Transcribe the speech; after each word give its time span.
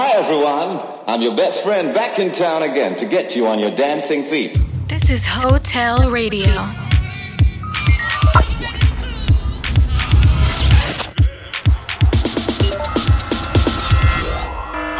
Hi, 0.00 0.12
everyone. 0.12 0.80
I'm 1.08 1.22
your 1.22 1.34
best 1.34 1.64
friend 1.64 1.92
back 1.92 2.20
in 2.20 2.30
town 2.30 2.62
again 2.62 2.96
to 2.98 3.04
get 3.04 3.34
you 3.34 3.48
on 3.48 3.58
your 3.58 3.72
dancing 3.72 4.22
feet. 4.22 4.56
This 4.86 5.10
is 5.10 5.26
Hotel 5.26 6.08
Radio. 6.08 6.46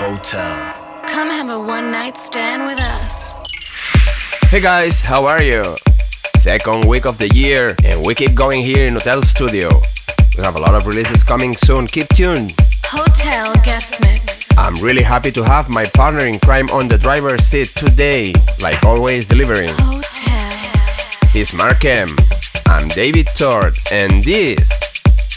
Hotel. 0.03 0.75
Come 1.07 1.31
have 1.31 1.49
a 1.49 1.61
one 1.61 1.93
night 1.93 2.17
stand 2.17 2.67
with 2.67 2.81
us. 2.81 3.41
Hey 4.51 4.61
guys, 4.61 5.03
how 5.03 5.27
are 5.27 5.45
you? 5.45 5.63
Second 6.39 6.89
week 6.89 7.07
of 7.07 7.19
the 7.19 7.33
year, 7.33 7.77
and 7.85 8.05
we 8.05 8.17
keep 8.17 8.35
going 8.35 8.65
here 8.65 8.85
in 8.89 8.95
Hotel 8.95 9.23
Studio. 9.23 9.71
We 10.37 10.43
have 10.43 10.57
a 10.57 10.61
lot 10.61 10.75
of 10.75 10.89
releases 10.89 11.23
coming 11.23 11.55
soon. 11.55 11.87
Keep 11.87 12.09
tuned. 12.09 12.53
Hotel 12.91 13.53
guest 13.65 14.01
mix. 14.01 14.49
I'm 14.57 14.75
really 14.77 15.03
happy 15.03 15.31
to 15.33 15.45
have 15.45 15.69
my 15.69 15.85
partner 15.85 16.25
in 16.25 16.39
crime 16.39 16.71
on 16.71 16.89
the 16.89 16.97
driver's 16.97 17.45
seat 17.45 17.69
today, 17.77 18.33
like 18.63 18.83
always 18.83 19.29
delivering. 19.29 19.69
Hotel. 19.73 21.31
He's 21.31 21.53
Mark 21.53 21.85
M. 21.85 22.09
I'm 22.65 22.89
David 22.89 23.29
Tort, 23.37 23.79
and 23.93 24.25
this 24.25 24.71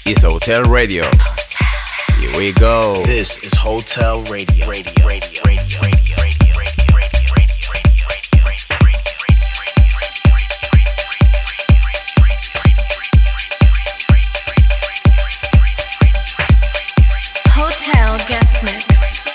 is 0.06 0.22
Hotel 0.22 0.64
Radio. 0.64 1.04
Here 2.22 2.38
we 2.38 2.54
go. 2.54 3.04
This 3.06 3.38
is 3.40 3.54
Hotel 3.54 4.24
Radio. 4.24 4.70
Radio. 4.70 5.06
Radio. 5.06 5.44
Radio. 5.46 5.82
Radio. 5.84 6.16
Radio. 6.22 6.31
Hotel 17.84 18.18
guest 18.28 18.64
mix. 18.64 19.26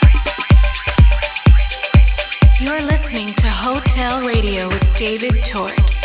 You're 2.61 2.81
listening 2.81 3.27
to 3.27 3.49
Hotel 3.49 4.23
Radio 4.23 4.69
with 4.69 4.97
David 4.97 5.43
Tort. 5.45 5.96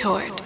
Retort. 0.00 0.39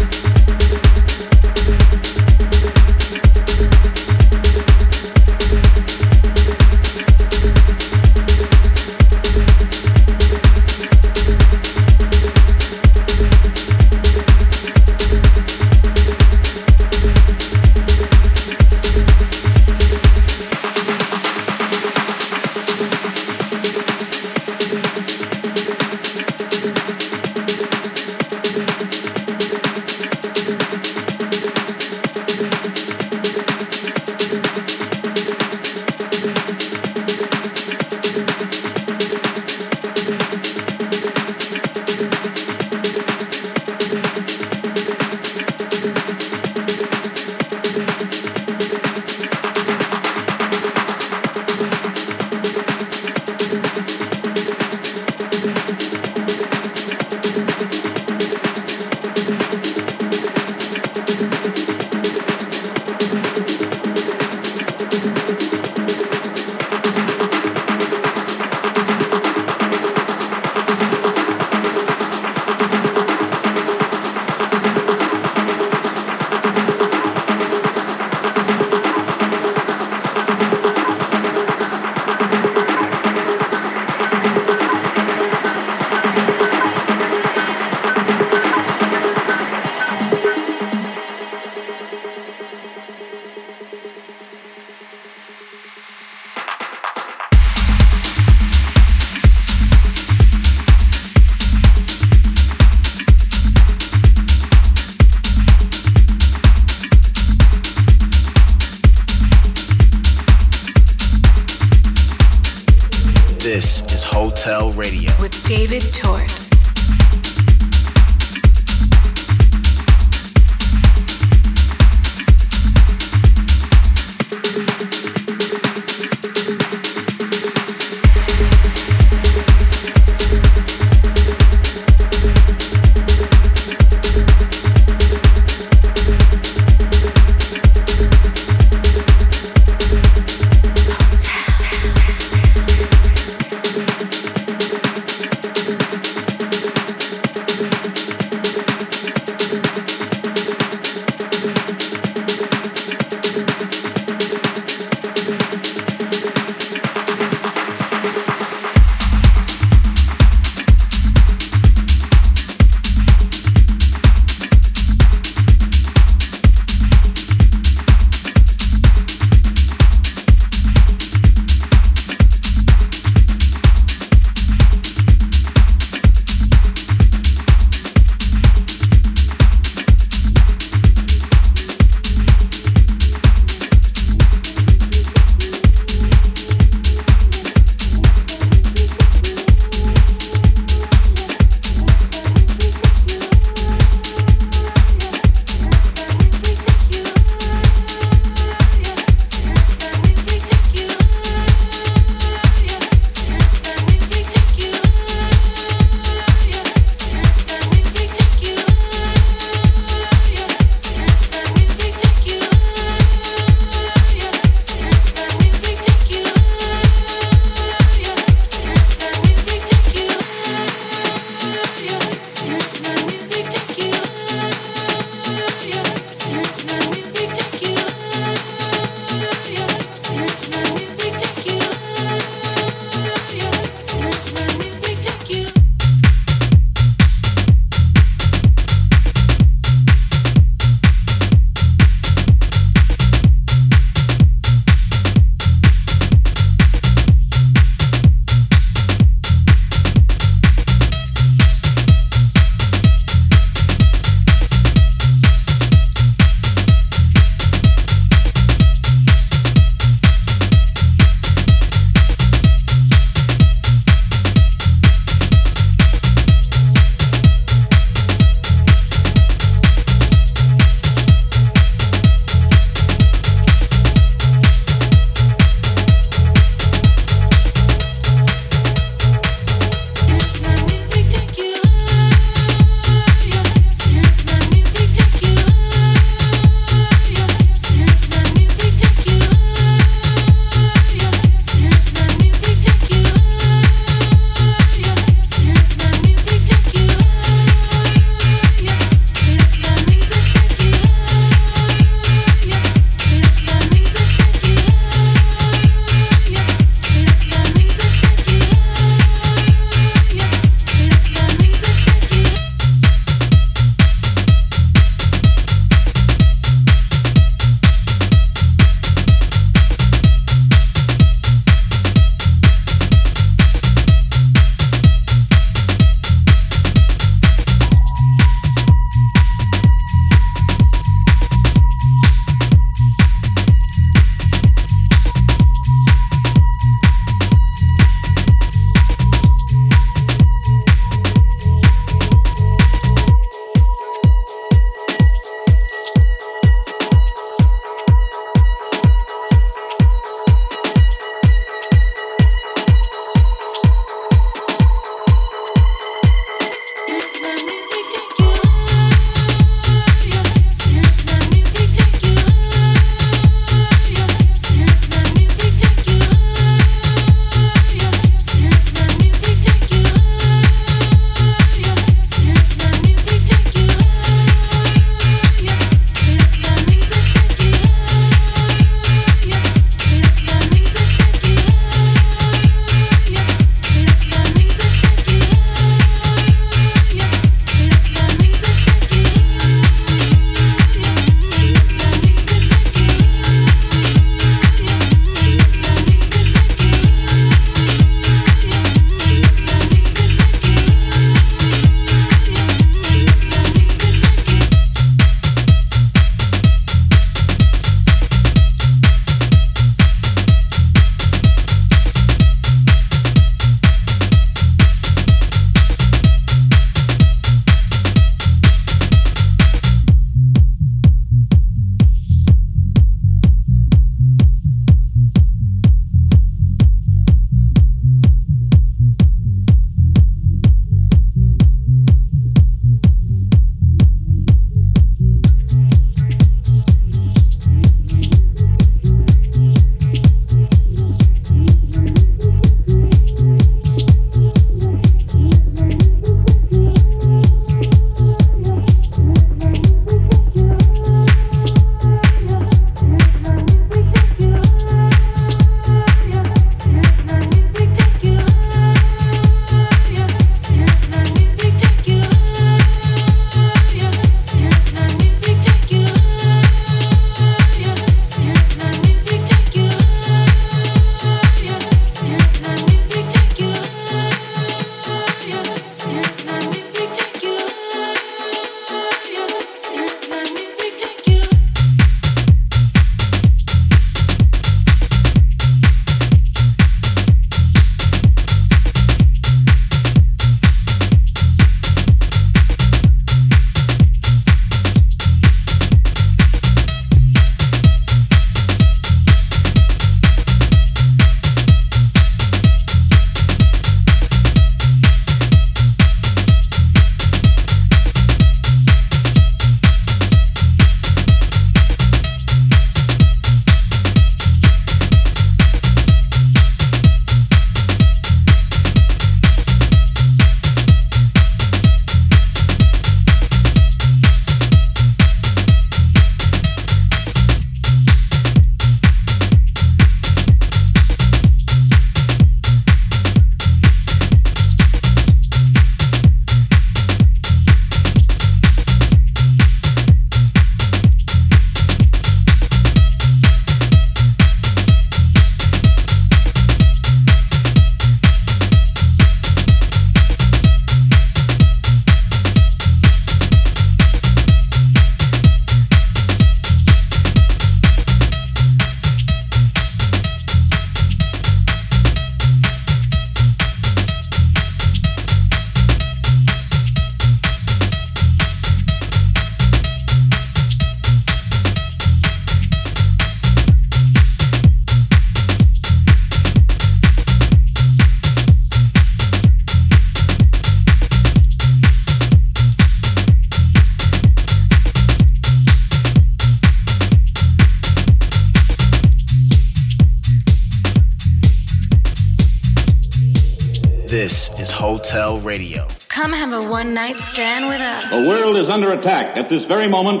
Radio. 595.26 595.66
Come 595.88 596.12
have 596.12 596.32
a 596.32 596.48
one 596.48 596.72
night 596.72 597.00
stand 597.00 597.48
with 597.48 597.60
us. 597.60 597.90
The 597.90 598.08
world 598.08 598.36
is 598.36 598.48
under 598.48 598.72
attack 598.72 599.16
at 599.16 599.28
this 599.28 599.44
very 599.44 599.66
moment. 599.66 600.00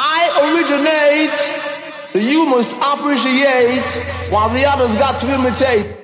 I 0.00 0.30
originate, 0.54 1.36
so 2.08 2.20
you 2.20 2.46
must 2.46 2.76
appreciate 2.76 4.30
while 4.30 4.48
the 4.50 4.64
others 4.64 4.94
got 4.94 5.18
to 5.20 5.34
imitate. 5.34 5.98